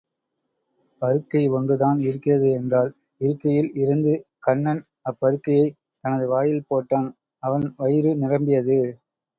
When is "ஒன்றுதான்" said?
1.49-1.99